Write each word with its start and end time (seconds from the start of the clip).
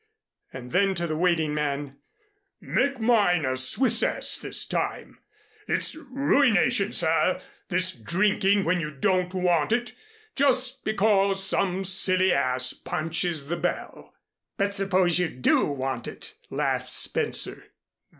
And 0.51 0.71
then 0.71 0.95
to 0.95 1.05
the 1.05 1.15
waiting 1.15 1.53
man: 1.53 1.97
"Make 2.59 2.99
mine 2.99 3.45
a 3.45 3.55
Swissesse 3.55 4.35
this 4.41 4.65
time. 4.65 5.19
It's 5.67 5.93
ruination, 5.95 6.91
sir, 6.91 7.39
this 7.69 7.91
drinking 7.91 8.63
when 8.63 8.79
you 8.79 8.89
don't 8.89 9.31
want 9.31 9.71
it 9.71 9.93
just 10.35 10.83
because 10.85 11.43
some 11.45 11.83
silly 11.83 12.33
ass 12.33 12.73
punches 12.73 13.45
the 13.47 13.57
bell." 13.57 14.15
"But 14.57 14.73
suppose 14.73 15.19
you 15.19 15.27
do 15.27 15.67
want 15.67 16.07
it," 16.07 16.33
laughed 16.49 16.91
Spencer. 16.93 17.67